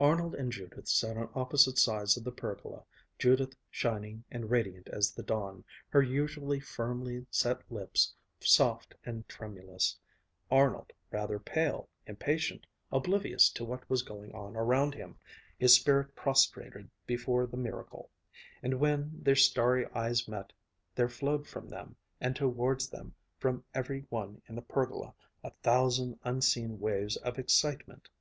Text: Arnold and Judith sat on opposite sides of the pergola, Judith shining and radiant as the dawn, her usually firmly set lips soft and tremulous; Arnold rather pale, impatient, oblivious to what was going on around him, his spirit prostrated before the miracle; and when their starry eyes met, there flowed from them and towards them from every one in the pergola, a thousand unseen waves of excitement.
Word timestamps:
Arnold 0.00 0.34
and 0.34 0.50
Judith 0.50 0.88
sat 0.88 1.16
on 1.16 1.28
opposite 1.36 1.78
sides 1.78 2.16
of 2.16 2.24
the 2.24 2.32
pergola, 2.32 2.82
Judith 3.20 3.54
shining 3.70 4.24
and 4.32 4.50
radiant 4.50 4.88
as 4.88 5.12
the 5.12 5.22
dawn, 5.22 5.62
her 5.90 6.02
usually 6.02 6.58
firmly 6.58 7.24
set 7.30 7.60
lips 7.70 8.12
soft 8.40 8.96
and 9.04 9.28
tremulous; 9.28 9.96
Arnold 10.50 10.92
rather 11.12 11.38
pale, 11.38 11.88
impatient, 12.04 12.66
oblivious 12.90 13.48
to 13.50 13.64
what 13.64 13.88
was 13.88 14.02
going 14.02 14.32
on 14.34 14.56
around 14.56 14.92
him, 14.96 15.20
his 15.56 15.74
spirit 15.76 16.16
prostrated 16.16 16.90
before 17.06 17.46
the 17.46 17.56
miracle; 17.56 18.10
and 18.64 18.80
when 18.80 19.12
their 19.22 19.36
starry 19.36 19.86
eyes 19.94 20.26
met, 20.26 20.52
there 20.96 21.08
flowed 21.08 21.46
from 21.46 21.68
them 21.68 21.94
and 22.20 22.34
towards 22.34 22.88
them 22.90 23.14
from 23.38 23.62
every 23.72 24.04
one 24.08 24.42
in 24.48 24.56
the 24.56 24.62
pergola, 24.62 25.14
a 25.44 25.52
thousand 25.62 26.18
unseen 26.24 26.80
waves 26.80 27.14
of 27.18 27.38
excitement. 27.38 28.08